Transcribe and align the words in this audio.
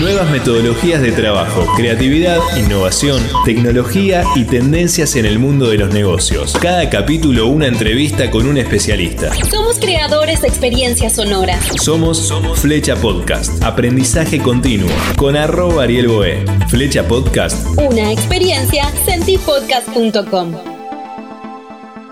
Nuevas 0.00 0.30
metodologías 0.30 1.02
de 1.02 1.12
trabajo, 1.12 1.66
creatividad, 1.76 2.38
innovación, 2.56 3.22
tecnología 3.44 4.24
y 4.34 4.44
tendencias 4.44 5.14
en 5.14 5.26
el 5.26 5.38
mundo 5.38 5.68
de 5.68 5.76
los 5.76 5.92
negocios. 5.92 6.54
Cada 6.54 6.88
capítulo 6.88 7.48
una 7.48 7.66
entrevista 7.66 8.30
con 8.30 8.46
un 8.46 8.56
especialista. 8.56 9.30
Somos 9.50 9.78
creadores 9.78 10.40
de 10.40 10.48
experiencias 10.48 11.16
sonoras. 11.16 11.62
Somos 11.82 12.32
Flecha 12.54 12.96
Podcast, 12.96 13.62
aprendizaje 13.62 14.38
continuo, 14.38 14.88
con 15.16 15.36
arroba 15.36 15.82
Ariel 15.82 16.08
Boé. 16.08 16.46
Flecha 16.68 17.06
Podcast. 17.06 17.66
Una 17.76 18.10
experiencia, 18.10 18.90
sentipodcast.com. 19.04 20.69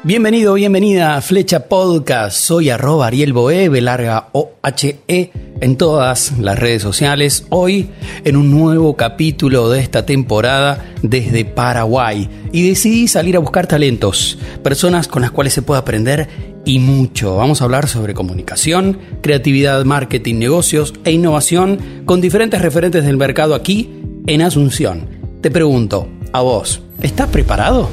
Bienvenido, 0.09 0.54
bienvenida 0.54 1.16
a 1.16 1.20
Flecha 1.20 1.68
Podcast. 1.68 2.40
Soy 2.40 2.70
arroba 2.70 3.08
Ariel 3.08 3.34
Boe, 3.34 3.68
larga 3.82 4.30
O-H-E, 4.32 5.30
en 5.61 5.77
todas 5.77 6.38
las 6.38 6.58
redes 6.58 6.80
sociales. 6.80 7.45
Hoy 7.50 7.90
en 8.25 8.39
un 8.39 8.50
nuevo 8.50 8.96
capítulo 8.96 9.68
de 9.68 9.80
esta 9.80 10.07
temporada 10.07 10.82
desde 11.02 11.44
Paraguay. 11.44 12.26
Y 12.52 12.66
decidí 12.71 13.07
salir 13.07 13.36
a 13.36 13.40
buscar 13.40 13.66
talentos, 13.66 14.39
personas 14.63 15.08
con 15.08 15.21
las 15.21 15.30
cuales 15.30 15.52
se 15.52 15.61
puede 15.61 15.80
aprender 15.80 16.27
y 16.64 16.79
mucho. 16.79 17.36
Vamos 17.36 17.61
a 17.61 17.64
hablar 17.64 17.86
sobre 17.86 18.14
comunicación, 18.14 18.99
creatividad, 19.21 19.85
marketing, 19.85 20.36
negocios 20.36 20.94
e 21.04 21.13
innovación 21.13 22.02
con 22.07 22.22
diferentes 22.22 22.63
referentes 22.63 23.04
del 23.04 23.18
mercado 23.18 23.54
aquí 23.54 24.00
en 24.27 24.40
Asunción. 24.40 25.07
Te 25.43 25.50
pregunto, 25.50 26.08
a 26.32 26.40
vos, 26.40 26.80
¿estás 27.02 27.29
preparado? 27.29 27.90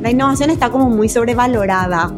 La 0.00 0.10
innovación 0.10 0.50
está 0.50 0.70
como 0.70 0.90
muy 0.90 1.08
sobrevalorada 1.08 2.12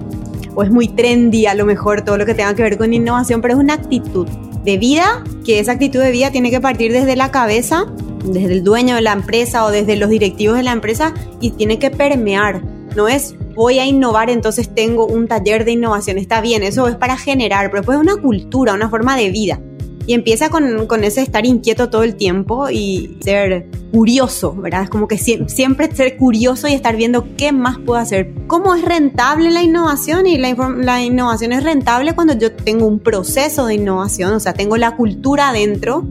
o 0.55 0.63
es 0.63 0.71
muy 0.71 0.89
trendy 0.89 1.47
a 1.47 1.55
lo 1.55 1.67
mejor 1.67 2.03
todo 2.03 2.17
lo 2.17 2.27
que 2.27 2.35
tenga 2.35 2.55
que 2.55 2.63
ver 2.63 2.79
con 2.79 2.95
innovación, 2.95 3.41
pero 3.41 3.55
es 3.55 3.61
una 3.61 3.75
actitud 3.75 4.27
de 4.65 4.79
vida, 4.79 5.23
que 5.45 5.61
esa 5.61 5.73
actitud 5.73 6.01
de 6.01 6.11
vida 6.11 6.31
tiene 6.31 6.51
que 6.51 6.61
partir 6.61 6.93
desde 6.93 7.17
la 7.17 7.31
cabeza, 7.31 7.87
desde 8.25 8.53
el 8.55 8.65
dueño 8.65 8.95
de 8.95 9.03
la 9.03 9.13
empresa 9.13 9.65
o 9.65 9.71
desde 9.71 9.97
los 9.97 10.09
directivos 10.09 10.57
de 10.57 10.63
la 10.63 10.73
empresa 10.73 11.13
y 11.41 11.51
tiene 11.51 11.79
que 11.79 11.91
permear. 11.91 12.63
No 12.95 13.09
es 13.09 13.35
voy 13.55 13.79
a 13.79 13.87
innovar, 13.87 14.31
entonces 14.31 14.75
tengo 14.75 15.07
un 15.07 15.29
taller 15.29 15.65
de 15.65 15.73
innovación. 15.73 16.19
Está 16.19 16.41
bien, 16.41 16.63
eso 16.63 16.89
es 16.89 16.97
para 16.97 17.17
generar, 17.17 17.71
pero 17.71 17.93
es 17.93 17.99
una 17.99 18.17
cultura, 18.17 18.75
una 18.75 18.89
forma 18.89 19.17
de 19.17 19.31
vida. 19.31 19.61
Y 20.07 20.13
empieza 20.13 20.51
con, 20.51 20.87
con, 20.87 21.03
ese 21.03 21.23
estar 21.23 21.47
inquieto 21.47 21.89
todo 21.89 22.03
el 22.03 22.17
tiempo 22.17 22.69
y 22.69 23.17
ser 23.23 23.71
curioso, 23.91 24.55
¿verdad? 24.55 24.83
Es 24.83 24.91
como 24.91 25.09
que 25.09 25.17
siempre 25.17 25.95
ser 25.95 26.19
curioso 26.19 26.69
y 26.69 26.75
estar 26.75 26.95
viendo 26.95 27.27
qué 27.39 27.53
más 27.53 27.79
puedo 27.79 27.99
hacer. 27.99 28.31
¿Cómo 28.47 28.75
es 28.75 28.83
rentable 28.83 29.51
la 29.51 29.63
innovación? 29.63 30.27
Y 30.27 30.37
la, 30.37 30.55
la 30.79 31.03
innovación 31.03 31.53
es 31.53 31.65
rentable 31.65 32.15
cuando 32.15 32.35
yo 32.35 32.53
tengo 32.53 32.87
un 32.87 32.99
proceso 32.99 33.65
de 33.65 33.77
innovación, 33.77 34.35
o 34.35 34.41
sea, 34.41 34.53
tengo 34.53 34.77
la 34.77 34.95
cultura 34.95 35.49
adentro, 35.49 36.07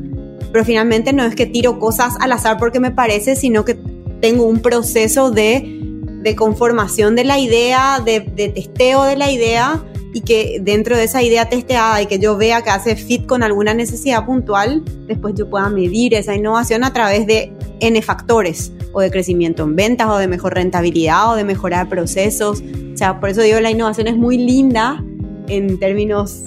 pero 0.51 0.65
finalmente 0.65 1.13
no 1.13 1.23
es 1.23 1.35
que 1.35 1.45
tiro 1.45 1.77
cosas 1.77 2.15
al 2.19 2.31
azar 2.31 2.57
porque 2.57 2.79
me 2.79 2.89
parece, 2.89 3.35
sino 3.35 3.63
que 3.63 3.77
tengo 4.21 4.45
un 4.45 4.59
proceso 4.59 5.29
de, 5.29 5.82
de 6.23 6.35
conformación 6.35 7.15
de 7.15 7.25
la 7.25 7.37
idea, 7.37 8.01
de, 8.03 8.21
testeo 8.21 9.03
de 9.03 9.17
la 9.17 9.29
idea 9.29 9.83
y 10.13 10.21
que 10.21 10.59
dentro 10.61 10.95
de 10.95 11.03
esa 11.03 11.21
idea 11.21 11.49
testeada 11.49 12.01
y 12.01 12.05
que 12.05 12.19
yo 12.19 12.37
vea 12.37 12.61
que 12.61 12.69
hace 12.69 12.95
fit 12.95 13.25
con 13.25 13.43
alguna 13.43 13.73
necesidad 13.73 14.25
puntual, 14.25 14.83
después 15.07 15.35
yo 15.35 15.49
pueda 15.49 15.69
medir 15.69 16.13
esa 16.13 16.35
innovación 16.35 16.83
a 16.83 16.93
través 16.93 17.27
de 17.27 17.51
N 17.79 18.01
factores, 18.01 18.71
o 18.93 19.01
de 19.01 19.11
crecimiento 19.11 19.63
en 19.63 19.75
ventas, 19.75 20.07
o 20.07 20.17
de 20.17 20.27
mejor 20.27 20.53
rentabilidad, 20.53 21.31
o 21.31 21.35
de 21.35 21.43
mejorar 21.43 21.89
procesos. 21.89 22.61
O 22.93 22.97
sea, 22.97 23.19
por 23.19 23.29
eso 23.29 23.41
digo, 23.41 23.59
la 23.59 23.71
innovación 23.71 24.07
es 24.07 24.15
muy 24.15 24.37
linda 24.37 25.03
en 25.47 25.79
términos 25.79 26.43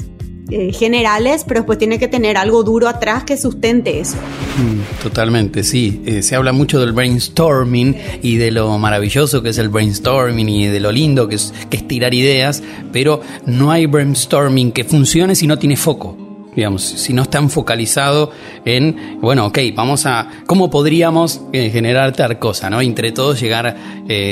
eh, 0.48 0.72
generales, 0.72 1.42
pero 1.44 1.58
después 1.58 1.76
tiene 1.76 1.98
que 1.98 2.06
tener 2.06 2.36
algo 2.36 2.62
duro 2.62 2.86
atrás 2.86 3.24
que 3.24 3.36
sustente 3.36 3.98
eso. 3.98 4.14
Mm, 4.14 5.02
totalmente, 5.02 5.64
sí. 5.64 6.02
Eh, 6.06 6.22
se 6.22 6.36
habla 6.36 6.52
mucho 6.52 6.78
del 6.78 6.92
brainstorming 6.92 7.96
y 8.22 8.36
de 8.36 8.52
lo 8.52 8.78
maravilloso 8.78 9.42
que 9.42 9.48
es 9.48 9.58
el 9.58 9.70
brainstorming 9.70 10.48
y 10.48 10.66
de 10.68 10.78
lo 10.78 10.92
lindo 10.92 11.26
que 11.26 11.34
es, 11.34 11.52
que 11.68 11.78
tirar 11.78 12.14
ideas, 12.14 12.62
pero 12.92 13.22
no 13.44 13.72
hay 13.72 13.86
brainstorming 13.86 14.70
que 14.70 14.84
funcione 14.84 15.34
si 15.34 15.48
no 15.48 15.58
tiene 15.58 15.76
foco 15.76 16.16
digamos, 16.54 16.82
si 16.82 17.12
no 17.12 17.24
están 17.24 17.50
focalizados 17.50 18.30
en, 18.64 19.18
bueno, 19.20 19.44
ok, 19.44 19.58
vamos 19.74 20.06
a, 20.06 20.26
¿cómo 20.46 20.70
podríamos 20.70 21.42
eh, 21.52 21.68
generar 21.68 22.12
tal 22.12 22.38
cosa, 22.38 22.70
¿no? 22.70 22.80
Entre 22.80 23.12
todos 23.12 23.38
llegar 23.38 23.76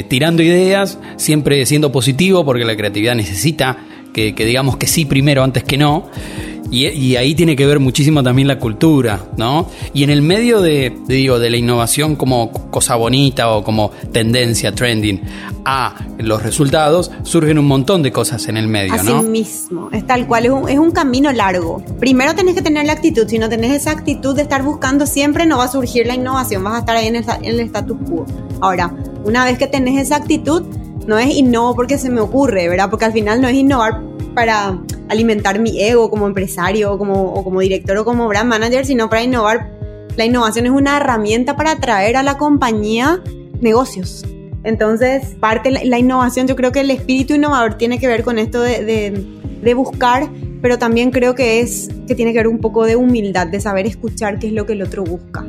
tirando 0.09 0.43
ideas, 0.43 0.99
siempre 1.17 1.67
siendo 1.67 1.93
positivo, 1.93 2.43
porque 2.43 2.65
la 2.65 2.77
creatividad 2.77 3.15
necesita 3.15 3.77
que, 4.15 4.33
digamos 4.33 4.77
que 4.77 4.87
sí 4.87 5.05
primero 5.05 5.43
antes 5.43 5.65
que 5.65 5.77
no. 5.77 6.09
Y, 6.71 7.15
ahí 7.15 7.37
tiene 7.37 7.55
que 7.55 7.67
ver 7.67 7.79
muchísimo 7.79 8.25
también 8.25 8.49
la 8.49 8.59
cultura, 8.59 9.27
¿no? 9.37 9.69
Y 9.93 10.03
en 10.03 10.11
el 10.11 10.23
medio 10.23 10.61
de, 10.61 10.97
digo, 11.07 11.39
de 11.39 11.49
la 11.49 11.57
innovación 11.57 12.17
como 12.17 12.51
cosa 12.71 12.97
bonita 12.97 13.51
o 13.51 13.63
como 13.63 13.93
tendencia, 14.11 14.75
trending, 14.75 15.21
a 15.65 15.95
los 16.19 16.43
resultados, 16.43 17.13
surgen 17.23 17.59
un 17.59 17.67
montón 17.67 18.03
de 18.03 18.11
cosas 18.11 18.49
en 18.49 18.57
el 18.57 18.67
medio, 18.67 18.95
Así 18.95 19.13
mismo, 19.13 19.89
es 19.93 20.05
tal 20.05 20.27
cual, 20.27 20.47
es 20.47 20.51
un, 20.51 20.69
es 20.69 20.79
un 20.79 20.91
camino 20.91 21.31
largo. 21.31 21.81
Primero 22.01 22.35
tenés 22.35 22.57
que 22.57 22.63
tener 22.63 22.87
la 22.87 22.95
actitud, 22.95 23.29
si 23.29 23.39
no 23.39 23.49
tenés 23.49 23.71
esa 23.71 23.93
actitud 23.93 24.35
de 24.35 24.43
estar 24.43 24.65
buscando 24.65 25.07
siempre, 25.07 25.47
no 25.47 25.59
va 25.59 25.65
a 25.65 25.71
surgir 25.71 26.09
la 26.09 26.17
innovación, 26.17 26.65
vas 26.65 26.75
a 26.75 26.79
estar 26.81 26.97
ahí 26.97 27.07
en 27.07 27.17
el, 27.17 27.25
en 27.43 27.55
el 27.55 27.61
status 27.61 27.99
quo. 28.09 28.27
Ahora, 28.61 28.93
una 29.25 29.45
vez 29.45 29.59
que 29.59 29.69
tenés 29.69 30.01
esa 30.01 30.17
actitud, 30.17 30.65
no 31.07 31.19
es 31.19 31.35
innovo 31.35 31.75
porque 31.75 31.99
se 31.99 32.11
me 32.11 32.21
ocurre, 32.21 32.69
¿verdad? 32.69 32.91
Porque 32.91 33.05
al 33.05 33.13
final 33.13 33.41
no 33.41 33.49
es 33.49 33.55
innovar 33.55 34.01
para 34.35 34.79
alimentar 35.09 35.59
mi 35.59 35.81
ego 35.81 36.11
como 36.11 36.27
empresario 36.27 36.93
o 36.93 36.99
como, 36.99 37.45
como 37.45 37.61
director 37.61 37.97
o 37.97 38.05
como 38.05 38.29
brand 38.29 38.49
manager, 38.49 38.85
sino 38.87 39.09
para 39.09 39.23
innovar. 39.23 39.71
La 40.17 40.25
innovación 40.25 40.67
es 40.67 40.73
una 40.73 40.97
herramienta 40.97 41.57
para 41.57 41.73
atraer 41.73 42.17
a 42.17 42.23
la 42.23 42.39
compañía 42.39 43.21
negocios. 43.61 44.25
Entonces, 44.63 45.35
parte 45.41 45.71
de 45.71 45.85
la, 45.85 45.99
innovación, 45.99 46.47
yo 46.47 46.57
creo 46.57 46.73
que 46.73 46.81
el 46.81 46.91
espíritu 46.91 47.35
innovador 47.35 47.75
tiene 47.75 47.99
que 47.99 48.07
ver 48.07 48.23
con 48.23 48.39
esto 48.39 48.63
de, 48.63 49.25
de 49.63 49.75
buscar, 49.75 50.31
pero 50.63 50.79
también 50.79 51.11
creo 51.11 51.35
que 51.35 51.61
es 51.61 51.91
que 52.07 52.15
tiene 52.15 52.33
que 52.33 52.39
ver 52.39 52.49
un 52.49 52.61
poco 52.61 52.85
de 52.85 52.97
humildad, 52.97 53.47
de 53.47 53.61
saber 53.61 53.87
escuchar 53.87 54.39
qué 54.39 54.47
es 54.47 54.53
lo 54.53 54.65
que 54.65 54.73
el 54.75 54.83
otro 54.83 55.05
busca. 55.05 55.45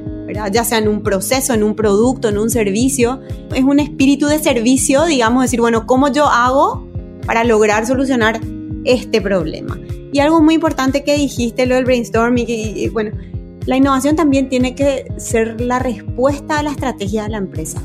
Ya 0.51 0.63
sea 0.63 0.77
en 0.77 0.87
un 0.87 1.03
proceso, 1.03 1.53
en 1.53 1.63
un 1.63 1.75
producto, 1.75 2.29
en 2.29 2.37
un 2.37 2.49
servicio. 2.49 3.21
Es 3.53 3.63
un 3.63 3.79
espíritu 3.79 4.27
de 4.27 4.39
servicio, 4.39 5.05
digamos, 5.05 5.43
decir, 5.43 5.61
bueno, 5.61 5.85
¿cómo 5.85 6.11
yo 6.11 6.25
hago 6.25 6.87
para 7.25 7.43
lograr 7.43 7.85
solucionar 7.85 8.39
este 8.83 9.21
problema? 9.21 9.79
Y 10.11 10.19
algo 10.19 10.41
muy 10.41 10.55
importante 10.55 11.03
que 11.03 11.15
dijiste, 11.15 11.65
lo 11.65 11.75
del 11.75 11.85
brainstorming, 11.85 12.45
y, 12.47 12.87
bueno, 12.89 13.11
la 13.65 13.77
innovación 13.77 14.15
también 14.15 14.47
tiene 14.49 14.75
que 14.75 15.11
ser 15.17 15.59
la 15.59 15.79
respuesta 15.79 16.59
a 16.59 16.63
la 16.63 16.71
estrategia 16.71 17.23
de 17.23 17.29
la 17.29 17.37
empresa. 17.37 17.81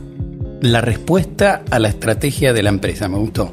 La 0.60 0.81
respuesta 0.81 1.64
a 1.70 1.78
la 1.78 1.88
estrategia 1.88 2.52
de 2.52 2.62
la 2.62 2.69
empresa, 2.69 3.08
me 3.08 3.19
gustó. 3.19 3.52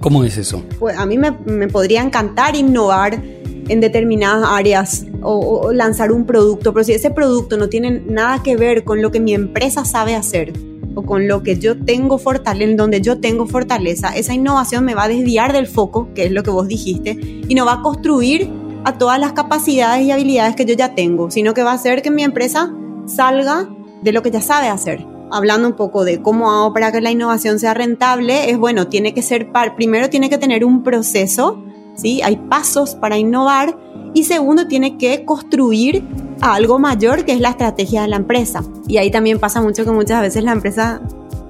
¿Cómo 0.00 0.24
es 0.24 0.38
eso? 0.38 0.62
Pues 0.78 0.96
a 0.96 1.04
mí 1.06 1.18
me, 1.18 1.32
me 1.44 1.68
podría 1.68 2.02
encantar 2.02 2.56
innovar 2.56 3.22
en 3.68 3.80
determinadas 3.80 4.48
áreas 4.50 5.06
o, 5.22 5.72
lanzar 5.72 6.12
un 6.12 6.26
producto, 6.26 6.72
pero 6.72 6.84
si 6.84 6.92
ese 6.92 7.10
producto 7.10 7.56
no 7.56 7.68
tiene 7.68 8.02
nada 8.06 8.42
que 8.42 8.56
ver 8.56 8.84
con 8.84 9.02
lo 9.02 9.10
que 9.10 9.20
mi 9.20 9.34
empresa 9.34 9.84
sabe 9.84 10.14
hacer 10.14 10.52
o 10.94 11.02
con 11.02 11.28
lo 11.28 11.42
que 11.42 11.58
yo 11.58 11.78
tengo 11.84 12.18
fortaleza, 12.18 12.70
en 12.70 12.76
donde 12.76 13.00
yo 13.00 13.20
tengo 13.20 13.46
fortaleza, 13.46 14.16
esa 14.16 14.34
innovación 14.34 14.84
me 14.84 14.94
va 14.94 15.04
a 15.04 15.08
desviar 15.08 15.52
del 15.52 15.66
foco, 15.66 16.08
que 16.14 16.24
es 16.24 16.32
lo 16.32 16.42
que 16.42 16.50
vos 16.50 16.66
dijiste, 16.66 17.16
y 17.46 17.54
no 17.54 17.64
va 17.64 17.74
a 17.74 17.82
construir 17.82 18.50
a 18.84 18.96
todas 18.98 19.20
las 19.20 19.32
capacidades 19.32 20.04
y 20.04 20.10
habilidades 20.10 20.56
que 20.56 20.64
yo 20.64 20.74
ya 20.74 20.94
tengo, 20.94 21.30
sino 21.30 21.54
que 21.54 21.62
va 21.62 21.72
a 21.72 21.74
hacer 21.74 22.02
que 22.02 22.10
mi 22.10 22.24
empresa 22.24 22.74
salga 23.06 23.68
de 24.02 24.12
lo 24.12 24.22
que 24.22 24.30
ya 24.30 24.40
sabe 24.40 24.68
hacer. 24.68 25.06
Hablando 25.30 25.68
un 25.68 25.76
poco 25.76 26.04
de 26.04 26.22
cómo 26.22 26.50
hago 26.50 26.72
para 26.72 26.90
que 26.90 27.00
la 27.00 27.10
innovación 27.10 27.58
sea 27.58 27.74
rentable, 27.74 28.50
es 28.50 28.56
bueno, 28.56 28.88
tiene 28.88 29.12
que 29.12 29.22
ser, 29.22 29.50
primero 29.76 30.08
tiene 30.08 30.30
que 30.30 30.38
tener 30.38 30.64
un 30.64 30.82
proceso 30.82 31.62
¿sí? 31.98 32.22
Hay 32.22 32.36
pasos 32.36 32.94
para 32.94 33.18
innovar 33.18 33.76
y 34.14 34.24
segundo, 34.24 34.66
tiene 34.66 34.96
que 34.96 35.24
construir 35.24 36.02
algo 36.40 36.78
mayor 36.78 37.24
que 37.24 37.32
es 37.32 37.40
la 37.40 37.50
estrategia 37.50 38.02
de 38.02 38.08
la 38.08 38.16
empresa. 38.16 38.62
Y 38.86 38.96
ahí 38.96 39.10
también 39.10 39.38
pasa 39.38 39.60
mucho 39.60 39.84
que 39.84 39.90
muchas 39.90 40.22
veces 40.22 40.42
la 40.44 40.52
empresa 40.52 41.00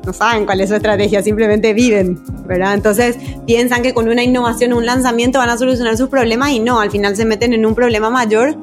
no 0.05 0.13
saben 0.13 0.47
cuál 0.47 0.61
es 0.61 0.71
su 0.71 0.75
estrategia, 0.75 1.23
simplemente 1.23 1.75
viven, 1.75 2.19
¿verdad? 2.47 2.75
Entonces 2.75 3.17
piensan 3.47 3.83
que 3.83 3.93
con 3.93 4.09
una 4.09 4.23
innovación 4.23 4.73
un 4.73 4.87
lanzamiento 4.87 5.39
van 5.39 5.51
a 5.51 5.59
solucionar 5.59 5.97
sus 5.97 6.09
problemas 6.09 6.51
y 6.51 6.61
no, 6.61 6.81
al 6.81 6.91
final 6.91 7.15
se 7.15 7.25
meten 7.25 7.53
en 7.53 7.67
un 7.67 7.75
problema 7.75 8.11
mayor 8.11 8.57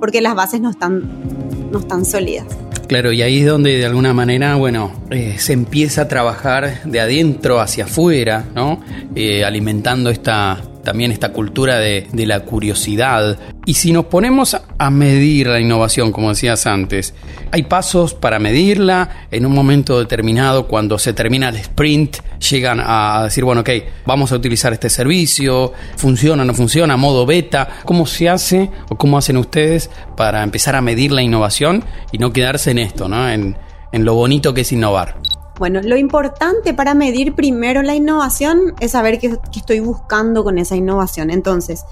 porque 0.00 0.20
las 0.20 0.34
bases 0.34 0.60
no 0.60 0.70
están, 0.70 1.02
no 1.70 1.80
están 1.80 2.04
sólidas. 2.04 2.46
Claro, 2.86 3.12
y 3.12 3.20
ahí 3.22 3.40
es 3.40 3.46
donde 3.46 3.78
de 3.78 3.84
alguna 3.84 4.14
manera, 4.14 4.54
bueno, 4.54 4.92
eh, 5.10 5.36
se 5.38 5.52
empieza 5.52 6.02
a 6.02 6.08
trabajar 6.08 6.84
de 6.84 7.00
adentro 7.00 7.60
hacia 7.60 7.84
afuera, 7.84 8.44
¿no? 8.54 8.80
Eh, 9.16 9.44
alimentando 9.44 10.08
esta, 10.08 10.60
también 10.86 11.10
esta 11.10 11.32
cultura 11.32 11.78
de, 11.80 12.06
la 12.14 12.40
curiosidad. 12.40 13.36
Y 13.66 13.74
si 13.74 13.90
nos 13.90 14.06
ponemos 14.06 14.56
a 14.78 14.90
medir 14.90 15.48
la 15.48 15.58
innovación, 15.58 16.12
como 16.12 16.28
decías 16.28 16.64
antes, 16.64 17.12
hay 17.50 17.64
pasos 17.64 18.14
para 18.14 18.38
medirla. 18.38 19.26
En 19.32 19.46
un 19.46 19.52
momento 19.52 19.98
determinado, 19.98 20.68
cuando 20.68 20.96
se 21.00 21.12
termina 21.12 21.48
el 21.48 21.56
sprint, 21.56 22.18
llegan 22.38 22.80
a 22.80 23.24
decir, 23.24 23.42
bueno, 23.42 23.62
ok, 23.62 23.70
vamos 24.06 24.30
a 24.30 24.36
utilizar 24.36 24.72
este 24.72 24.88
servicio, 24.88 25.72
funciona, 25.96 26.44
no 26.44 26.54
funciona, 26.54 26.96
modo 26.96 27.26
beta. 27.26 27.68
¿Cómo 27.84 28.06
se 28.06 28.28
hace 28.28 28.70
o 28.88 28.96
cómo 28.96 29.18
hacen 29.18 29.38
ustedes 29.38 29.90
para 30.16 30.44
empezar 30.44 30.76
a 30.76 30.80
medir 30.82 31.10
la 31.10 31.22
innovación 31.22 31.84
y 32.12 32.18
no 32.18 32.32
quedarse 32.32 32.70
en 32.70 32.78
esto, 32.78 33.08
¿no? 33.08 33.28
en 33.28 33.56
lo 33.92 34.14
bonito 34.14 34.54
que 34.54 34.60
es 34.60 34.70
innovar? 34.70 35.25
Bueno, 35.58 35.80
lo 35.82 35.96
importante 35.96 36.74
para 36.74 36.94
medir 36.94 37.34
primero 37.34 37.82
la 37.82 37.94
innovación 37.94 38.74
es 38.80 38.90
saber 38.90 39.18
qué, 39.18 39.38
estoy 39.54 39.80
buscando 39.80 40.44
con 40.44 40.58
esa 40.58 40.76
innovación. 40.76 41.30
Entonces, 41.30 41.84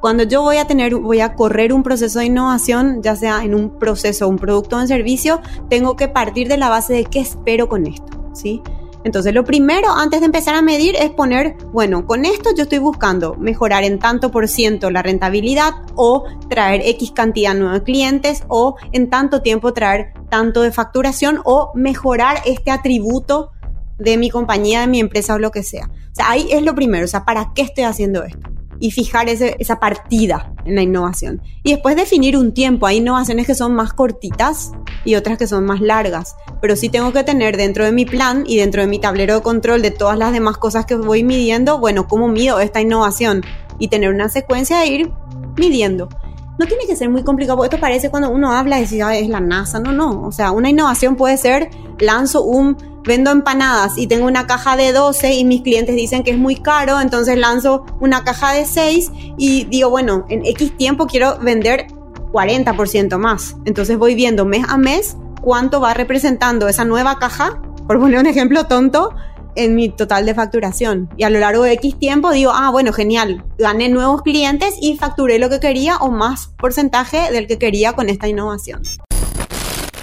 cuando 0.00 0.24
yo 0.24 0.42
voy 0.42 0.56
a 0.56 0.66
tener, 0.66 0.96
voy 0.96 1.20
a 1.20 1.34
correr 1.34 1.72
un 1.72 1.82
proceso 1.82 2.18
de 2.18 2.26
innovación, 2.26 3.02
ya 3.02 3.14
sea 3.14 3.44
en 3.44 3.54
un 3.54 3.78
proceso, 3.78 4.28
un 4.28 4.36
producto 4.36 4.76
o 4.76 4.80
un 4.80 4.88
servicio, 4.88 5.40
tengo 5.70 5.94
que 5.96 6.08
partir 6.08 6.48
de 6.48 6.56
la 6.56 6.68
base 6.68 6.92
de 6.92 7.04
qué 7.04 7.20
espero 7.20 7.68
con 7.68 7.86
esto, 7.86 8.30
¿sí? 8.32 8.62
Entonces, 9.04 9.34
lo 9.34 9.44
primero 9.44 9.90
antes 9.90 10.20
de 10.20 10.26
empezar 10.26 10.54
a 10.54 10.62
medir 10.62 10.96
es 10.96 11.10
poner, 11.10 11.56
bueno, 11.72 12.06
con 12.06 12.24
esto 12.24 12.50
yo 12.56 12.62
estoy 12.62 12.78
buscando 12.78 13.34
mejorar 13.34 13.84
en 13.84 13.98
tanto 13.98 14.30
por 14.30 14.48
ciento 14.48 14.90
la 14.90 15.02
rentabilidad 15.02 15.74
o 15.94 16.24
traer 16.48 16.80
X 16.84 17.12
cantidad 17.12 17.52
de 17.52 17.60
nuevos 17.60 17.82
clientes 17.82 18.44
o 18.48 18.76
en 18.92 19.10
tanto 19.10 19.42
tiempo 19.42 19.74
traer 19.74 20.14
tanto 20.30 20.62
de 20.62 20.72
facturación 20.72 21.40
o 21.44 21.70
mejorar 21.74 22.38
este 22.46 22.70
atributo 22.70 23.50
de 23.98 24.16
mi 24.16 24.30
compañía, 24.30 24.80
de 24.80 24.86
mi 24.86 25.00
empresa 25.00 25.34
o 25.34 25.38
lo 25.38 25.50
que 25.50 25.62
sea. 25.62 25.86
O 25.86 26.14
sea, 26.14 26.30
ahí 26.30 26.48
es 26.50 26.62
lo 26.62 26.74
primero, 26.74 27.04
o 27.04 27.08
sea, 27.08 27.24
¿para 27.24 27.52
qué 27.54 27.62
estoy 27.62 27.84
haciendo 27.84 28.24
esto? 28.24 28.53
Y 28.84 28.90
fijar 28.90 29.30
esa 29.30 29.80
partida 29.80 30.52
en 30.66 30.74
la 30.74 30.82
innovación. 30.82 31.40
Y 31.62 31.72
después 31.72 31.96
definir 31.96 32.36
un 32.36 32.52
tiempo. 32.52 32.84
Hay 32.84 32.98
innovaciones 32.98 33.46
que 33.46 33.54
son 33.54 33.74
más 33.74 33.94
cortitas 33.94 34.72
y 35.06 35.14
otras 35.14 35.38
que 35.38 35.46
son 35.46 35.64
más 35.64 35.80
largas. 35.80 36.36
Pero 36.60 36.76
sí 36.76 36.90
tengo 36.90 37.10
que 37.10 37.24
tener 37.24 37.56
dentro 37.56 37.86
de 37.86 37.92
mi 37.92 38.04
plan 38.04 38.44
y 38.46 38.58
dentro 38.58 38.82
de 38.82 38.86
mi 38.86 38.98
tablero 38.98 39.36
de 39.36 39.40
control 39.40 39.80
de 39.80 39.90
todas 39.90 40.18
las 40.18 40.34
demás 40.34 40.58
cosas 40.58 40.84
que 40.84 40.96
voy 40.96 41.24
midiendo, 41.24 41.78
bueno, 41.78 42.06
cómo 42.06 42.28
mido 42.28 42.60
esta 42.60 42.82
innovación 42.82 43.42
y 43.78 43.88
tener 43.88 44.12
una 44.12 44.28
secuencia 44.28 44.80
de 44.80 44.86
ir 44.88 45.12
midiendo. 45.56 46.10
No 46.58 46.66
tiene 46.66 46.86
que 46.86 46.94
ser 46.94 47.08
muy 47.08 47.22
complicado, 47.22 47.56
porque 47.56 47.74
esto 47.74 47.80
parece 47.80 48.10
cuando 48.10 48.28
uno 48.28 48.52
habla 48.52 48.76
y 48.76 48.82
dice, 48.82 49.00
es 49.18 49.30
la 49.30 49.40
NASA. 49.40 49.80
No, 49.80 49.92
no. 49.92 50.26
O 50.26 50.30
sea, 50.30 50.52
una 50.52 50.68
innovación 50.68 51.16
puede 51.16 51.38
ser, 51.38 51.70
lanzo 51.98 52.44
un 52.44 52.76
vendo 53.04 53.30
empanadas 53.30 53.98
y 53.98 54.06
tengo 54.06 54.26
una 54.26 54.46
caja 54.46 54.76
de 54.76 54.92
12 54.92 55.34
y 55.34 55.44
mis 55.44 55.62
clientes 55.62 55.94
dicen 55.94 56.24
que 56.24 56.30
es 56.30 56.38
muy 56.38 56.56
caro, 56.56 57.00
entonces 57.00 57.38
lanzo 57.38 57.84
una 58.00 58.24
caja 58.24 58.52
de 58.52 58.64
6 58.64 59.12
y 59.36 59.64
digo, 59.64 59.90
bueno, 59.90 60.26
en 60.28 60.44
X 60.46 60.76
tiempo 60.76 61.06
quiero 61.06 61.38
vender 61.38 61.86
40% 62.32 63.18
más. 63.18 63.56
Entonces 63.64 63.98
voy 63.98 64.14
viendo 64.14 64.44
mes 64.44 64.64
a 64.68 64.76
mes 64.76 65.16
cuánto 65.40 65.80
va 65.80 65.94
representando 65.94 66.68
esa 66.68 66.84
nueva 66.84 67.18
caja, 67.18 67.60
por 67.86 68.00
poner 68.00 68.18
un 68.18 68.26
ejemplo 68.26 68.64
tonto, 68.64 69.14
en 69.56 69.74
mi 69.74 69.88
total 69.88 70.26
de 70.26 70.34
facturación. 70.34 71.08
Y 71.16 71.22
a 71.22 71.30
lo 71.30 71.38
largo 71.38 71.62
de 71.62 71.72
X 71.74 71.98
tiempo 71.98 72.32
digo, 72.32 72.50
ah, 72.52 72.70
bueno, 72.70 72.92
genial, 72.92 73.44
gané 73.58 73.88
nuevos 73.88 74.22
clientes 74.22 74.74
y 74.80 74.96
facturé 74.96 75.38
lo 75.38 75.48
que 75.48 75.60
quería 75.60 75.96
o 75.98 76.10
más 76.10 76.48
porcentaje 76.58 77.30
del 77.30 77.46
que 77.46 77.58
quería 77.58 77.92
con 77.92 78.08
esta 78.08 78.26
innovación. 78.26 78.82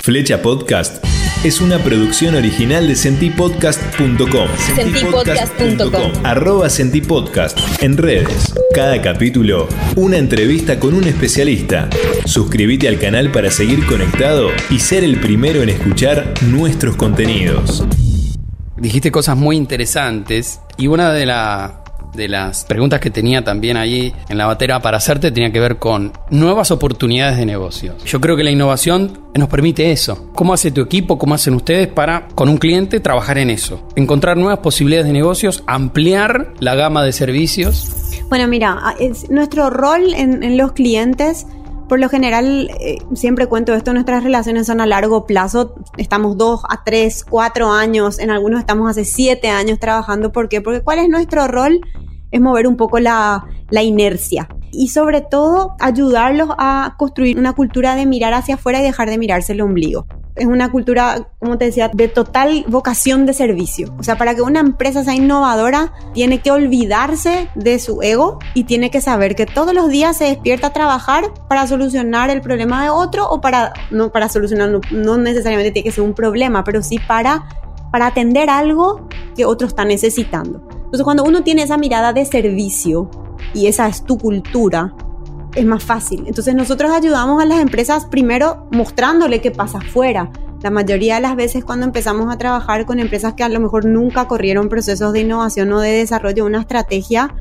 Flecha 0.01 0.41
Podcast 0.41 1.10
es 1.43 1.59
una 1.59 1.79
producción 1.79 2.35
original 2.35 2.87
de 2.87 2.95
sentipodcast.com. 2.95 4.47
Sentipodcast.com. 4.75 6.11
Arroba 6.23 6.69
Sentipodcast 6.69 7.57
en 7.81 7.97
redes. 7.97 8.53
Cada 8.75 9.01
capítulo, 9.01 9.67
una 9.95 10.17
entrevista 10.17 10.79
con 10.79 10.93
un 10.93 11.05
especialista. 11.05 11.89
Suscríbete 12.25 12.87
al 12.87 12.99
canal 12.99 13.31
para 13.31 13.49
seguir 13.49 13.85
conectado 13.87 14.49
y 14.69 14.79
ser 14.79 15.03
el 15.03 15.19
primero 15.19 15.63
en 15.63 15.69
escuchar 15.69 16.31
nuestros 16.43 16.95
contenidos. 16.95 17.83
Dijiste 18.77 19.11
cosas 19.11 19.35
muy 19.35 19.57
interesantes 19.57 20.59
y 20.77 20.87
una 20.87 21.11
de 21.11 21.25
las 21.25 21.80
de 22.13 22.27
las 22.27 22.65
preguntas 22.65 22.99
que 22.99 23.09
tenía 23.09 23.43
también 23.43 23.77
ahí 23.77 24.13
en 24.29 24.37
la 24.37 24.45
batera 24.45 24.81
para 24.81 24.97
hacerte 24.97 25.31
tenía 25.31 25.51
que 25.51 25.59
ver 25.59 25.77
con 25.77 26.11
nuevas 26.29 26.71
oportunidades 26.71 27.37
de 27.37 27.45
negocio. 27.45 27.95
Yo 28.05 28.19
creo 28.19 28.35
que 28.35 28.43
la 28.43 28.51
innovación 28.51 29.19
nos 29.33 29.49
permite 29.49 29.91
eso. 29.91 30.27
¿Cómo 30.33 30.53
hace 30.53 30.71
tu 30.71 30.81
equipo, 30.81 31.17
cómo 31.17 31.35
hacen 31.35 31.53
ustedes 31.53 31.87
para 31.87 32.27
con 32.35 32.49
un 32.49 32.57
cliente 32.57 32.99
trabajar 32.99 33.37
en 33.37 33.49
eso? 33.49 33.87
Encontrar 33.95 34.37
nuevas 34.37 34.59
posibilidades 34.59 35.07
de 35.07 35.13
negocios, 35.13 35.63
ampliar 35.67 36.53
la 36.59 36.75
gama 36.75 37.03
de 37.03 37.13
servicios. 37.13 37.91
Bueno, 38.29 38.47
mira, 38.47 38.95
es 38.99 39.29
nuestro 39.29 39.69
rol 39.69 40.13
en, 40.13 40.57
los 40.57 40.73
clientes 40.73 41.45
por 41.91 41.99
lo 41.99 42.07
general, 42.07 42.71
eh, 42.79 42.99
siempre 43.15 43.47
cuento 43.47 43.73
esto, 43.73 43.91
nuestras 43.91 44.23
relaciones 44.23 44.65
son 44.65 44.79
a 44.79 44.85
largo 44.85 45.25
plazo, 45.25 45.75
estamos 45.97 46.37
dos 46.37 46.61
a 46.69 46.85
tres, 46.85 47.25
cuatro 47.29 47.69
años, 47.69 48.17
en 48.17 48.31
algunos 48.31 48.61
estamos 48.61 48.89
hace 48.89 49.03
siete 49.03 49.49
años 49.49 49.77
trabajando. 49.77 50.31
¿Por 50.31 50.47
qué? 50.47 50.61
Porque 50.61 50.79
¿cuál 50.79 50.99
es 50.99 51.09
nuestro 51.09 51.49
rol? 51.49 51.81
Es 52.31 52.39
mover 52.39 52.65
un 52.65 52.77
poco 52.77 53.01
la, 53.01 53.43
la 53.71 53.83
inercia 53.83 54.47
y 54.71 54.87
sobre 54.87 55.19
todo 55.19 55.75
ayudarlos 55.81 56.47
a 56.57 56.95
construir 56.97 57.37
una 57.37 57.51
cultura 57.51 57.95
de 57.95 58.05
mirar 58.05 58.33
hacia 58.35 58.55
afuera 58.55 58.79
y 58.79 58.83
dejar 58.83 59.09
de 59.09 59.17
mirarse 59.17 59.51
el 59.51 59.59
ombligo 59.59 60.07
es 60.35 60.45
una 60.45 60.71
cultura, 60.71 61.27
como 61.39 61.57
te 61.57 61.65
decía, 61.65 61.89
de 61.93 62.07
total 62.07 62.65
vocación 62.67 63.25
de 63.25 63.33
servicio. 63.33 63.93
O 63.99 64.03
sea, 64.03 64.17
para 64.17 64.35
que 64.35 64.41
una 64.41 64.59
empresa 64.59 65.03
sea 65.03 65.13
innovadora, 65.13 65.93
tiene 66.13 66.41
que 66.41 66.51
olvidarse 66.51 67.49
de 67.55 67.79
su 67.79 68.01
ego 68.01 68.39
y 68.53 68.63
tiene 68.63 68.89
que 68.89 69.01
saber 69.01 69.35
que 69.35 69.45
todos 69.45 69.73
los 69.73 69.89
días 69.89 70.17
se 70.17 70.25
despierta 70.25 70.67
a 70.67 70.73
trabajar 70.73 71.33
para 71.47 71.67
solucionar 71.67 72.29
el 72.29 72.41
problema 72.41 72.83
de 72.83 72.89
otro 72.89 73.29
o 73.29 73.41
para, 73.41 73.73
no 73.89 74.11
para 74.11 74.29
solucionar, 74.29 74.69
no, 74.91 75.17
necesariamente 75.17 75.71
tiene 75.71 75.83
que 75.83 75.91
ser 75.91 76.03
un 76.03 76.13
problema, 76.13 76.63
pero 76.63 76.81
sí 76.81 76.99
para, 77.07 77.43
para 77.91 78.07
atender 78.07 78.49
algo 78.49 79.07
que 79.35 79.45
otro 79.45 79.67
está 79.67 79.85
necesitando. 79.85 80.61
Entonces, 80.69 81.03
cuando 81.03 81.23
uno 81.23 81.43
tiene 81.43 81.63
esa 81.63 81.77
mirada 81.77 82.13
de 82.13 82.25
servicio 82.25 83.09
y 83.53 83.67
esa 83.67 83.87
es 83.87 84.03
tu 84.03 84.17
cultura, 84.17 84.93
es 85.55 85.65
más 85.65 85.83
fácil. 85.83 86.23
Entonces 86.27 86.55
nosotros 86.55 86.91
ayudamos 86.91 87.41
a 87.41 87.45
las 87.45 87.59
empresas 87.59 88.05
primero 88.05 88.67
mostrándole 88.71 89.41
qué 89.41 89.51
pasa 89.51 89.79
afuera. 89.79 90.31
La 90.61 90.69
mayoría 90.69 91.15
de 91.15 91.21
las 91.21 91.35
veces 91.35 91.65
cuando 91.65 91.85
empezamos 91.85 92.33
a 92.33 92.37
trabajar 92.37 92.85
con 92.85 92.99
empresas 92.99 93.33
que 93.33 93.43
a 93.43 93.49
lo 93.49 93.59
mejor 93.59 93.85
nunca 93.85 94.27
corrieron 94.27 94.69
procesos 94.69 95.11
de 95.13 95.21
innovación 95.21 95.71
o 95.73 95.79
de 95.79 95.91
desarrollo 95.91 96.43
de 96.43 96.49
una 96.49 96.61
estrategia, 96.61 97.33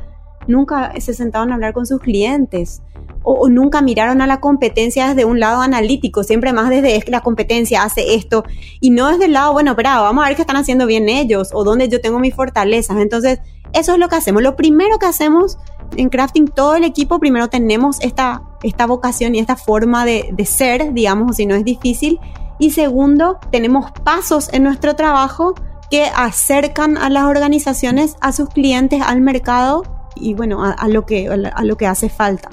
nunca 0.46 0.92
se 1.00 1.12
sentaron 1.12 1.52
a 1.52 1.54
hablar 1.54 1.72
con 1.72 1.86
sus 1.86 2.00
clientes. 2.00 2.82
o, 3.22 3.50
nunca 3.50 3.82
miraron 3.82 4.22
a 4.22 4.26
la 4.26 4.40
competencia 4.40 5.08
desde 5.08 5.26
un 5.26 5.40
lado 5.40 5.60
analítico, 5.60 6.24
siempre 6.24 6.54
más 6.54 6.70
desde 6.70 7.04
la 7.10 7.20
competencia 7.20 7.82
hace 7.82 8.14
esto 8.14 8.44
y 8.80 8.90
no 8.90 9.08
desde 9.08 9.26
el 9.26 9.34
lado, 9.34 9.52
bueno, 9.52 9.76
pero 9.76 9.90
vamos 9.90 10.24
a 10.24 10.28
ver 10.28 10.36
qué 10.36 10.42
están 10.42 10.56
haciendo 10.56 10.86
bien 10.86 11.10
ellos 11.10 11.50
o 11.52 11.62
dónde 11.62 11.90
yo 11.90 12.00
tengo 12.00 12.18
mis 12.18 12.34
fortalezas. 12.34 12.96
Entonces, 12.96 13.40
eso 13.74 13.92
es 13.92 13.98
lo 13.98 14.08
que 14.08 14.16
hacemos. 14.16 14.42
Lo 14.42 14.56
primero 14.56 14.98
que 14.98 15.06
hacemos 15.06 15.58
en 15.96 16.08
crafting, 16.08 16.48
todo 16.48 16.76
el 16.76 16.84
equipo, 16.84 17.18
primero 17.18 17.48
tenemos 17.48 18.00
esta, 18.00 18.42
esta 18.62 18.86
vocación 18.86 19.34
y 19.34 19.38
esta 19.38 19.56
forma 19.56 20.04
de, 20.04 20.34
ser, 20.44 20.92
digamos, 20.92 21.36
si 21.36 21.46
no 21.46 21.54
es 21.54 21.64
difícil. 21.64 22.18
Y 22.58 22.70
segundo, 22.72 23.38
tenemos 23.50 23.90
pasos 24.04 24.50
en 24.52 24.62
nuestro 24.62 24.94
trabajo 24.94 25.54
que 25.90 26.04
acercan 26.04 26.98
a 26.98 27.10
las 27.10 27.24
organizaciones, 27.24 28.16
a 28.20 28.32
sus 28.32 28.48
clientes, 28.50 29.02
al 29.02 29.20
mercado 29.20 29.82
y 30.14 30.34
bueno, 30.34 30.62
a, 30.62 30.88
lo, 30.88 31.06
que, 31.06 31.28
a 31.28 31.64
lo 31.64 31.76
que 31.76 31.86
hace 31.86 32.08
falta. 32.08 32.50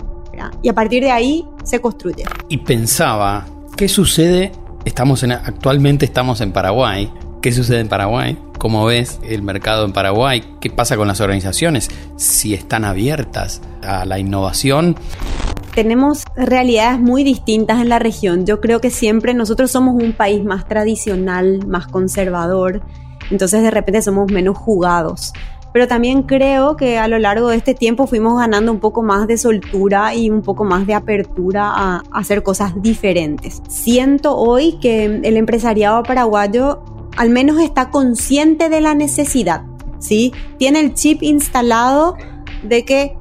Y 0.61 0.69
a 0.69 0.73
partir 0.73 1.03
de 1.03 1.11
ahí 1.11 1.45
se 1.63 1.81
construye. 1.81 2.25
Y 2.47 2.57
pensaba, 2.57 3.45
¿qué 3.75 3.87
sucede? 3.87 4.51
Estamos 4.85 5.23
en, 5.23 5.31
actualmente 5.31 6.05
estamos 6.05 6.41
en 6.41 6.51
Paraguay. 6.51 7.11
¿Qué 7.41 7.51
sucede 7.51 7.79
en 7.79 7.89
Paraguay? 7.89 8.37
¿Cómo 8.57 8.85
ves 8.85 9.19
el 9.23 9.43
mercado 9.43 9.85
en 9.85 9.93
Paraguay? 9.93 10.43
¿Qué 10.59 10.69
pasa 10.69 10.97
con 10.97 11.07
las 11.07 11.21
organizaciones? 11.21 11.89
Si 12.15 12.53
están 12.53 12.85
abiertas 12.85 13.61
a 13.83 14.05
la 14.05 14.19
innovación. 14.19 14.95
Tenemos 15.75 16.23
realidades 16.35 16.99
muy 16.99 17.23
distintas 17.23 17.81
en 17.81 17.89
la 17.89 17.99
región. 17.99 18.45
Yo 18.45 18.59
creo 18.59 18.81
que 18.81 18.89
siempre 18.89 19.35
nosotros 19.35 19.69
somos 19.69 20.01
un 20.01 20.13
país 20.13 20.43
más 20.43 20.67
tradicional, 20.67 21.67
más 21.67 21.87
conservador. 21.87 22.81
Entonces 23.29 23.61
de 23.61 23.69
repente 23.69 24.01
somos 24.01 24.31
menos 24.31 24.57
jugados 24.57 25.33
pero 25.77 25.87
también 25.87 26.23
creo 26.23 26.75
que 26.75 26.97
a 26.97 27.07
lo 27.07 27.19
largo 27.19 27.49
de 27.49 27.57
este 27.57 27.75
tiempo 27.75 28.07
fuimos 28.07 28.39
ganando 28.39 28.71
un 28.71 28.79
poco 28.79 29.03
más 29.03 29.27
de 29.27 29.37
soltura 29.37 30.15
y 30.15 30.31
un 30.31 30.41
poco 30.41 30.63
más 30.63 30.87
de 30.87 30.95
apertura 30.95 31.69
a, 31.69 32.03
hacer 32.11 32.41
cosas 32.41 32.81
diferentes. 32.81 33.61
Siento 33.67 34.35
hoy 34.35 34.79
que 34.81 35.05
el 35.05 35.37
empresariado 35.37 36.01
paraguayo 36.01 36.81
al 37.17 37.29
menos 37.29 37.59
está 37.59 37.89
consciente 37.89 38.69
de 38.69 38.79
la 38.79 38.93
necesidad, 38.93 39.63
¿sí? 39.99 40.31
Tiene 40.57 40.79
el 40.79 40.93
chip 40.93 41.23
instalado 41.23 42.15
de 42.63 42.85
que 42.85 43.17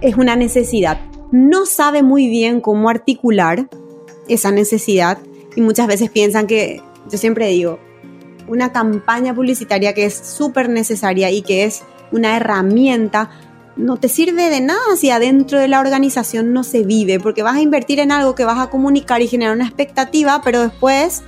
es 0.00 0.16
una 0.16 0.36
necesidad. 0.36 1.00
No 1.32 1.66
sabe 1.66 2.02
muy 2.02 2.28
bien 2.28 2.60
cómo 2.60 2.88
articular 2.88 3.68
esa 4.28 4.52
necesidad 4.52 5.18
y 5.56 5.60
muchas 5.60 5.88
veces 5.88 6.10
piensan 6.10 6.46
que, 6.46 6.80
yo 7.10 7.18
siempre 7.18 7.48
digo, 7.48 7.78
una 8.48 8.72
campaña 8.72 9.34
publicitaria 9.34 9.92
que 9.92 10.04
es 10.04 10.14
súper 10.14 10.68
necesaria 10.68 11.30
y 11.30 11.42
que 11.42 11.64
es 11.64 11.82
una 12.12 12.36
herramienta, 12.36 13.30
no 13.76 13.96
te 13.96 14.08
sirve 14.08 14.50
de 14.50 14.60
nada 14.60 14.96
si 14.96 15.10
adentro 15.10 15.58
de 15.58 15.68
la 15.68 15.80
organización 15.80 16.52
no 16.52 16.62
se 16.62 16.84
vive, 16.84 17.18
porque 17.18 17.42
vas 17.42 17.56
a 17.56 17.60
invertir 17.60 17.98
en 17.98 18.12
algo 18.12 18.34
que 18.34 18.44
vas 18.44 18.58
a 18.58 18.70
comunicar 18.70 19.22
y 19.22 19.28
generar 19.28 19.56
una 19.56 19.66
expectativa, 19.66 20.42
pero 20.44 20.60
después, 20.60 21.22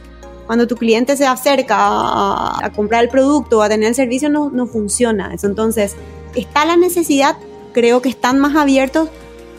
cuando 0.46 0.66
tu 0.66 0.76
cliente 0.76 1.16
se 1.16 1.26
acerca 1.26 1.76
a, 1.78 2.70
comprar 2.74 3.04
el 3.04 3.10
producto 3.10 3.58
o 3.58 3.62
a 3.62 3.68
tener 3.68 3.88
el 3.88 3.94
servicio, 3.94 4.28
no, 4.28 4.50
no 4.50 4.66
funciona 4.66 5.32
eso. 5.34 5.46
Entonces, 5.46 5.96
está 6.34 6.64
la 6.64 6.76
necesidad, 6.76 7.36
creo 7.72 8.02
que 8.02 8.08
están 8.08 8.38
más 8.38 8.56
abiertos, 8.56 9.08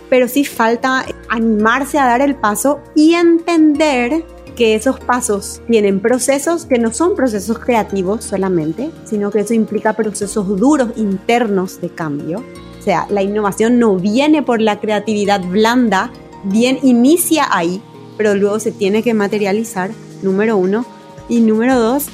pero 0.10 0.27
sí 0.27 0.46
falta 0.46 1.06
animarse 1.30 1.98
a 2.00 2.06
dar 2.06 2.22
el 2.22 2.36
paso 2.36 2.80
y 2.96 3.13
entender 3.13 4.24
que 4.56 4.75
esos 4.75 5.00
pasos 5.00 5.62
tienen 5.68 6.00
procesos 6.00 6.65
que 6.65 6.80
no 6.80 6.94
son 6.94 7.15
procesos 7.15 7.60
creativos 7.60 8.24
solamente, 8.24 8.89
sino 9.04 9.30
que 9.30 9.42
eso 9.42 9.54
implica 9.54 9.94
procesos 9.94 10.48
duros 10.58 10.92
internos 10.96 11.82
de 11.82 11.89
cambio. 11.89 12.44
O 12.80 12.84
sea, 12.84 13.08
la 13.10 13.22
innovación 13.22 13.80
no 13.80 13.98
viene 13.98 14.44
por 14.44 14.62
la 14.62 14.80
creatividad 14.80 15.42
blanda, 15.44 16.12
bien 16.44 16.80
inicia 16.84 17.48
ahí, 17.51 17.82
pero 18.18 18.36
luego 18.36 18.60
se 18.60 18.72
tiene 18.72 19.04
que 19.04 19.13
materializar, 19.13 19.92
número 20.25 20.58
uno. 20.58 20.86
Y 21.29 21.39
número 21.39 21.79
dos, 21.79 22.08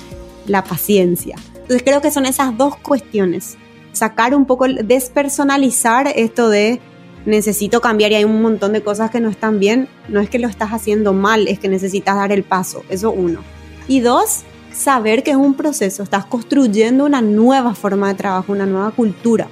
la 0.46 0.64
paciencia. 0.64 1.36
Entonces 1.56 1.82
creo 1.84 2.02
que 2.02 2.12
son 2.12 2.26
esas 2.26 2.58
dos 2.58 2.76
cuestiones. 2.78 3.58
Sacar 3.94 4.36
un 4.36 4.46
poco, 4.46 4.68
despersonalizar 4.68 6.08
esto 6.16 6.50
de 6.50 6.80
necesito 7.26 7.82
cambiar 7.82 8.12
y 8.12 8.16
hay 8.16 8.24
un 8.24 8.42
montón 8.42 8.74
de 8.74 8.82
cosas 8.82 9.12
que 9.12 9.20
no 9.20 9.30
están 9.30 9.60
bien, 9.60 9.88
no 10.08 10.20
es 10.20 10.30
que 10.30 10.40
lo 10.40 10.48
estás 10.48 10.72
haciendo 10.72 11.14
mal, 11.14 11.48
es 11.48 11.60
que 11.60 11.70
necesitas 11.70 12.16
dar 12.16 12.32
el 12.32 12.44
paso, 12.44 12.84
eso 12.90 13.12
uno. 13.12 13.42
Y 13.88 14.00
dos, 14.00 14.42
saber 14.74 15.24
que 15.24 15.32
es 15.32 15.38
un 15.38 15.54
proceso, 15.54 16.04
estás 16.04 16.26
construyendo 16.26 17.06
una 17.06 17.22
nueva 17.22 17.76
forma 17.76 18.08
de 18.08 18.16
trabajo, 18.16 18.52
una 18.52 18.66
nueva 18.66 18.92
cultura. 18.92 19.48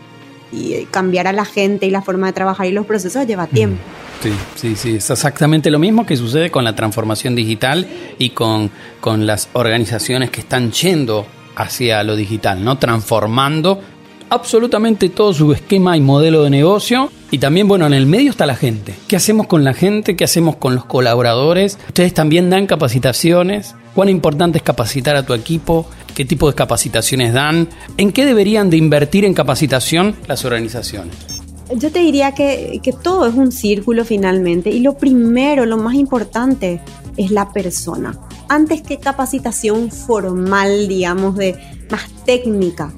Y 0.52 0.74
eh, 0.74 0.88
cambiar 0.90 1.28
a 1.28 1.34
la 1.34 1.46
gente 1.46 1.86
y 1.86 1.92
la 1.92 2.02
forma 2.02 2.28
de 2.28 2.34
trabajar 2.34 2.66
y 2.66 2.72
los 2.72 2.86
procesos 2.86 3.28
lleva 3.28 3.46
mm. 3.46 3.78
Sí, 4.22 4.34
sí, 4.56 4.76
sí, 4.76 4.96
es 4.98 5.10
exactamente 5.10 5.72
lo 5.72 5.80
mismo 5.80 6.06
que 6.06 6.18
sucede 6.18 6.52
con 6.52 6.66
la 6.66 6.76
transformación 6.76 7.36
digital 7.36 7.88
y 8.18 8.32
con, 8.32 8.70
con 9.00 9.26
las 9.26 9.48
organizaciones 9.54 10.30
que 10.30 10.42
están 10.42 10.72
yendo 10.72 11.26
hacia 11.56 12.04
lo 12.04 12.18
digital, 12.18 12.64
¿no? 12.64 12.78
Transformando 12.78 13.82
absolutamente 14.30 15.10
todo 15.10 15.34
su 15.34 15.52
esquema 15.54 15.98
y 15.98 16.02
modelo 16.02 16.44
de 16.44 16.50
negocio. 16.50 17.12
Y 17.32 17.38
también, 17.38 17.68
bueno, 17.68 17.86
en 17.86 17.94
el 17.94 18.06
medio 18.06 18.32
está 18.32 18.46
la 18.46 18.56
gente. 18.56 18.96
¿Qué 19.08 19.16
hacemos 19.16 19.48
con 19.48 19.64
la 19.64 19.74
gente? 19.74 20.16
¿Qué 20.16 20.24
hacemos 20.24 20.56
con 20.56 20.76
los 20.76 20.86
colaboradores? 20.86 21.78
Ustedes 21.88 22.14
también 22.14 22.50
dan 22.50 22.68
capacitaciones. 22.68 23.76
¿Cuán 23.94 24.10
importante 24.10 24.58
es 24.58 24.64
capacitar 24.64 25.16
a 25.16 25.24
tu 25.24 25.34
equipo? 25.34 25.88
¿Qué 26.16 26.26
tipo 26.26 26.48
de 26.48 26.56
capacitaciones 26.56 27.34
dan? 27.34 27.70
¿En 27.98 28.12
qué 28.12 28.26
deberían 28.26 28.70
de 28.70 28.78
invertir 28.78 29.26
en 29.26 29.34
capacitación 29.34 30.16
las 30.28 30.46
organizaciones? 30.46 31.39
Yo 31.76 31.92
te 31.92 32.00
diría 32.00 32.34
que, 32.34 32.82
todo 33.04 33.28
es 33.28 33.36
un 33.36 33.52
círculo 33.52 34.04
finalmente 34.04 34.70
y 34.70 34.80
lo 34.80 34.98
primero, 34.98 35.66
lo 35.66 35.78
más 35.78 35.96
importante 35.96 36.82
es 37.18 37.32
la 37.32 37.52
persona. 37.52 38.20
Antes 38.48 38.82
que 38.82 38.98
capacitación 38.98 39.92
formal, 39.92 40.88
digamos, 40.88 41.36
de 41.36 41.56
más 41.92 42.10
técnica, 42.26 42.92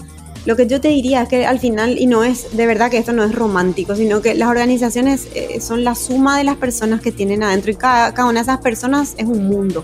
lo 0.46 0.56
que 0.56 0.66
yo 0.66 0.82
te 0.82 0.88
diría 0.88 1.24
es 1.24 1.30
que 1.30 1.46
al 1.46 1.60
final, 1.60 2.00
y 2.00 2.08
no 2.08 2.24
es 2.24 2.56
de 2.58 2.66
verdad 2.66 2.90
que 2.90 2.98
esto 2.98 3.14
no 3.14 3.24
es 3.24 3.36
romántico, 3.36 3.96
sino 3.96 4.22
que 4.22 4.34
las 4.34 4.50
organizaciones 4.50 5.28
eh, 5.36 5.60
son 5.62 5.84
la 5.84 5.94
suma 5.94 6.38
de 6.38 6.44
las 6.44 6.56
personas 6.56 7.02
que 7.02 7.12
tienen 7.12 7.44
adentro 7.44 7.72
y 7.72 7.76
cada, 7.76 8.26
una 8.26 8.40
de 8.40 8.44
esas 8.44 8.60
personas 8.60 9.14
es 9.18 9.26
un 9.26 9.48
mundo. 9.48 9.84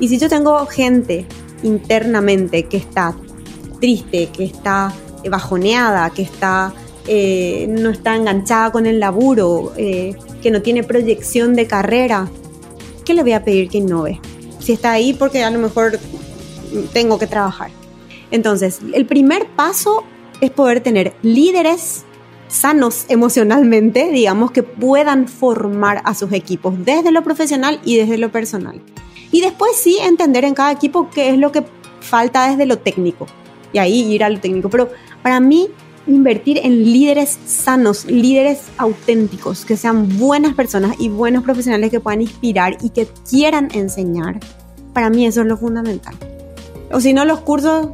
Y 0.00 0.08
si 0.08 0.18
yo 0.18 0.28
tengo 0.28 0.66
gente 0.66 1.26
internamente 1.62 2.64
que 2.64 2.78
está 2.78 3.14
triste, 3.80 4.28
que 4.28 4.44
está 4.44 4.92
bajoneada, 5.30 6.10
que 6.10 6.22
está, 6.22 6.72
eh, 7.06 7.66
no 7.68 7.90
está 7.90 8.16
enganchada 8.16 8.72
con 8.72 8.86
el 8.86 9.00
laburo, 9.00 9.72
eh, 9.76 10.14
que 10.42 10.50
no 10.50 10.62
tiene 10.62 10.82
proyección 10.82 11.54
de 11.54 11.66
carrera, 11.66 12.28
¿qué 13.04 13.14
le 13.14 13.22
voy 13.22 13.32
a 13.32 13.44
pedir 13.44 13.68
que 13.68 13.78
innove? 13.78 14.20
Si 14.58 14.72
está 14.72 14.92
ahí 14.92 15.12
porque 15.12 15.42
a 15.42 15.50
lo 15.50 15.58
mejor 15.58 15.98
tengo 16.92 17.18
que 17.18 17.26
trabajar. 17.26 17.70
Entonces, 18.30 18.80
el 18.92 19.06
primer 19.06 19.46
paso 19.54 20.04
es 20.40 20.50
poder 20.50 20.80
tener 20.80 21.14
líderes 21.22 22.04
sanos 22.48 23.06
emocionalmente, 23.08 24.08
digamos, 24.10 24.50
que 24.50 24.62
puedan 24.62 25.28
formar 25.28 26.02
a 26.04 26.14
sus 26.14 26.32
equipos 26.32 26.74
desde 26.84 27.10
lo 27.10 27.22
profesional 27.22 27.80
y 27.84 27.96
desde 27.96 28.18
lo 28.18 28.30
personal. 28.30 28.80
Y 29.32 29.40
después 29.40 29.76
sí 29.76 29.98
entender 30.00 30.44
en 30.44 30.54
cada 30.54 30.72
equipo 30.72 31.10
qué 31.10 31.30
es 31.30 31.38
lo 31.38 31.52
que 31.52 31.64
falta 32.00 32.48
desde 32.48 32.66
lo 32.66 32.78
técnico. 32.78 33.26
Y 33.72 33.78
ahí 33.78 34.12
ir 34.12 34.24
a 34.24 34.28
lo 34.28 34.40
técnico. 34.40 34.70
Pero 34.70 34.90
para 35.22 35.40
mí, 35.40 35.68
invertir 36.06 36.58
en 36.62 36.84
líderes 36.84 37.38
sanos, 37.46 38.04
líderes 38.06 38.60
auténticos, 38.78 39.64
que 39.64 39.76
sean 39.76 40.18
buenas 40.18 40.54
personas 40.54 40.96
y 40.98 41.08
buenos 41.08 41.42
profesionales 41.44 41.90
que 41.90 42.00
puedan 42.00 42.22
inspirar 42.22 42.78
y 42.82 42.90
que 42.90 43.08
quieran 43.28 43.68
enseñar, 43.72 44.40
para 44.92 45.10
mí 45.10 45.26
eso 45.26 45.42
es 45.42 45.46
lo 45.46 45.56
fundamental. 45.56 46.14
O 46.92 47.00
si 47.00 47.12
no, 47.12 47.24
los 47.24 47.40
cursos 47.40 47.90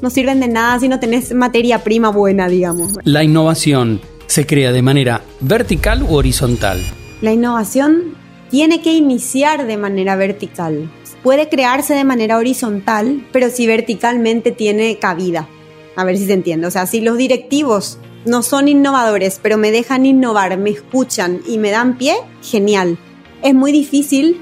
no 0.00 0.10
sirven 0.10 0.40
de 0.40 0.48
nada 0.48 0.78
si 0.78 0.88
no 0.88 1.00
tenés 1.00 1.34
materia 1.34 1.82
prima 1.82 2.10
buena, 2.10 2.48
digamos. 2.48 2.92
La 3.04 3.24
innovación 3.24 4.00
se 4.26 4.46
crea 4.46 4.72
de 4.72 4.82
manera 4.82 5.22
vertical 5.40 6.02
u 6.02 6.14
horizontal. 6.14 6.80
La 7.20 7.32
innovación 7.32 8.14
tiene 8.50 8.82
que 8.82 8.92
iniciar 8.92 9.66
de 9.66 9.76
manera 9.76 10.16
vertical. 10.16 10.90
Puede 11.22 11.48
crearse 11.48 11.94
de 11.94 12.04
manera 12.04 12.36
horizontal, 12.36 13.26
pero 13.32 13.50
si 13.50 13.66
verticalmente 13.66 14.52
tiene 14.52 14.98
cabida. 14.98 15.48
A 15.96 16.04
ver 16.04 16.16
si 16.16 16.26
se 16.26 16.34
entiende. 16.34 16.66
O 16.66 16.70
sea, 16.70 16.86
si 16.86 17.00
los 17.00 17.16
directivos 17.16 17.98
no 18.24 18.42
son 18.42 18.68
innovadores, 18.68 19.40
pero 19.42 19.56
me 19.56 19.70
dejan 19.70 20.04
innovar, 20.04 20.56
me 20.58 20.70
escuchan 20.70 21.40
y 21.46 21.58
me 21.58 21.70
dan 21.70 21.96
pie, 21.96 22.16
genial. 22.42 22.98
Es 23.42 23.54
muy 23.54 23.72
difícil 23.72 24.40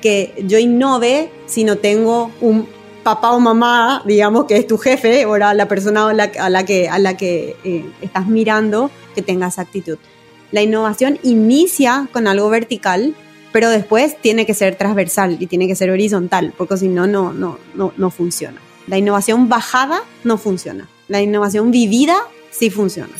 que 0.00 0.34
yo 0.46 0.58
innove 0.58 1.30
si 1.46 1.64
no 1.64 1.76
tengo 1.76 2.30
un 2.40 2.66
papá 3.02 3.32
o 3.32 3.40
mamá, 3.40 4.02
digamos, 4.04 4.46
que 4.46 4.56
es 4.56 4.66
tu 4.66 4.78
jefe, 4.78 5.26
o 5.26 5.36
la 5.38 5.68
persona 5.68 6.08
a 6.08 6.12
la, 6.12 6.64
que, 6.64 6.88
a 6.88 6.98
la 6.98 7.16
que 7.16 7.56
eh, 7.62 7.84
estás 8.00 8.26
mirando, 8.26 8.90
que 9.14 9.22
tenga 9.22 9.46
esa 9.46 9.62
actitud. 9.62 9.98
La 10.50 10.62
innovación 10.62 11.18
inicia 11.22 12.08
con 12.12 12.26
algo 12.26 12.48
vertical, 12.48 13.14
pero 13.52 13.70
después 13.70 14.20
tiene 14.20 14.44
que 14.44 14.54
ser 14.54 14.76
transversal 14.76 15.36
y 15.40 15.46
tiene 15.46 15.66
que 15.66 15.76
ser 15.76 15.90
horizontal, 15.90 16.52
porque 16.56 16.76
si 16.76 16.88
no, 16.88 17.06
no, 17.06 17.32
no, 17.32 17.58
no 17.74 18.10
funciona. 18.10 18.60
La 18.86 18.98
innovación 18.98 19.48
bajada 19.48 20.00
no 20.24 20.38
funciona. 20.38 20.88
La 21.08 21.20
innovación 21.20 21.70
vivida 21.70 22.16
sí 22.50 22.70
funciona. 22.70 23.12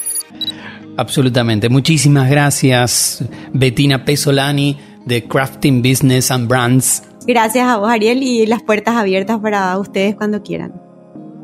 Absolutamente. 0.96 1.68
Muchísimas 1.68 2.30
gracias, 2.30 3.24
Bettina 3.52 4.04
Pesolani 4.04 4.78
de 5.04 5.24
Crafting 5.24 5.82
Business 5.82 6.30
and 6.30 6.48
Brands. 6.48 7.02
Gracias 7.26 7.68
a 7.68 7.76
vos, 7.76 7.90
Ariel, 7.90 8.22
y 8.22 8.46
las 8.46 8.62
puertas 8.62 8.96
abiertas 8.96 9.38
para 9.40 9.78
ustedes 9.78 10.14
cuando 10.14 10.42
quieran. 10.42 10.74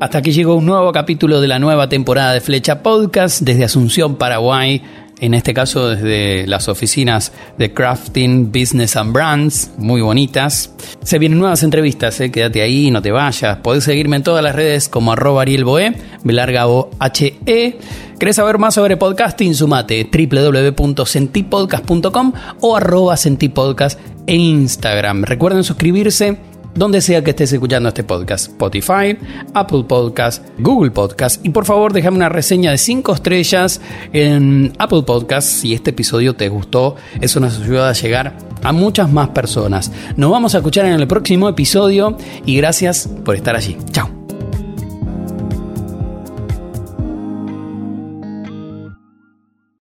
Hasta 0.01 0.19
aquí 0.19 0.33
llegó 0.33 0.57
un 0.57 0.67
nuevo 0.67 0.91
capítulo 0.91 1.41
de 1.41 1.49
la 1.49 1.59
nueva 1.59 1.89
temporada 1.89 2.33
de 2.33 2.41
Flecha 2.41 2.83
Podcast 2.83 3.43
desde 3.43 3.65
Asunción, 3.65 4.17
Paraguay 4.17 4.83
en 5.23 5.33
este 5.35 5.55
caso 5.55 5.89
desde 5.89 6.47
las 6.49 6.69
oficinas 6.69 7.33
de 7.57 7.73
Crafting 7.73 8.51
Business 8.51 8.97
and 8.97 9.13
Brands, 9.13 9.71
muy 9.79 10.01
bonitas. 10.01 10.75
Se 11.05 11.21
vienen 11.21 11.39
nuevas 11.39 11.63
entrevistas, 11.63 12.21
eh, 12.21 12.33
quédate 12.33 12.61
ahí, 12.61 12.91
no 12.91 13.01
te 13.01 13.13
vayas. 13.13 13.59
Podés 13.59 13.85
seguirme 13.85 14.17
en 14.17 14.25
todas 14.25 14.43
las 14.43 14.57
redes 14.57 14.89
como 14.89 15.13
arroba 15.13 15.43
arielboe, 15.43 15.95
larga 16.25 16.67
o 16.67 16.91
h 16.99 17.37
-E. 17.47 17.77
¿Querés 18.19 18.35
saber 18.35 18.59
más 18.59 18.75
sobre 18.75 18.97
podcasting? 18.97 19.55
Sumate 19.55 20.11
www.sentipodcast.com 20.13 22.33
o 22.61 22.77
arroba 22.77 23.17
sentipodcast 23.17 24.01
en 24.27 24.41
Instagram. 24.41 25.23
Recuerden 25.23 25.63
suscribirse 25.63 26.37
donde 26.75 27.01
sea 27.01 27.23
que 27.23 27.31
estés 27.31 27.53
escuchando 27.53 27.89
este 27.89 28.05
podcast, 28.05 28.49
Spotify, 28.49 29.17
Apple 29.55 29.85
Podcast, 29.87 30.45
Google 30.59 30.91
Podcast 30.91 31.45
y 31.45 31.51
por 31.51 31.65
favor 31.65 31.93
déjame 31.93 32.17
una 32.17 32.29
reseña 32.29 32.71
de 32.71 32.79
5 32.79 33.15
estrellas 33.15 33.81
en 34.13 34.73
Apple 34.79 35.03
Podcast 35.03 35.49
si 35.49 35.75
este 35.75 35.91
episodio 35.91 36.35
te 36.35 36.49
gustó, 36.49 36.97
eso 37.21 37.41
nos 37.41 37.61
ayuda 37.61 37.91
a 37.91 37.93
llegar 37.93 38.37
a 38.63 38.73
muchas 38.73 39.11
más 39.11 39.31
personas. 39.31 39.93
Nos 40.17 40.31
vamos 40.31 40.55
a 40.55 40.59
escuchar 40.59 40.87
en 40.87 40.93
el 40.93 41.07
próximo 41.07 41.49
episodio 41.49 42.17
y 42.47 42.57
gracias 42.57 43.09
por 43.25 43.35
estar 43.35 43.57
allí. 43.57 43.77
Chao. 43.91 44.22